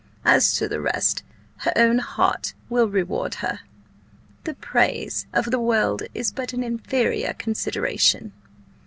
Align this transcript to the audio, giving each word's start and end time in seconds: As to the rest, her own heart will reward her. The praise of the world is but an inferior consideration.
As 0.25 0.55
to 0.55 0.67
the 0.67 0.81
rest, 0.81 1.21
her 1.57 1.71
own 1.75 1.99
heart 1.99 2.55
will 2.69 2.89
reward 2.89 3.35
her. 3.35 3.59
The 4.45 4.55
praise 4.55 5.27
of 5.31 5.51
the 5.51 5.59
world 5.59 6.01
is 6.15 6.31
but 6.31 6.53
an 6.53 6.63
inferior 6.63 7.33
consideration. 7.33 8.31